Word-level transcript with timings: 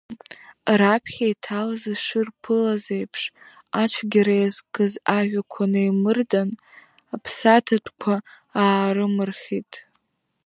Раԥхьа 0.79 1.25
иҭалаз 1.31 1.83
ишырԥылаз 1.93 2.83
еиԥш, 2.95 3.21
ацәгьара 3.81 4.35
иазкыз 4.37 4.93
ажәақәа 5.17 5.63
неимырдан, 5.71 6.49
аԥсаҭатәқәа 7.15 8.15
аарымырхит. 8.61 9.71